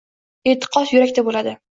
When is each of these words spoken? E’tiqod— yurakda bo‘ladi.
E’tiqod— 0.53 0.89
yurakda 0.95 1.25
bo‘ladi. 1.29 1.53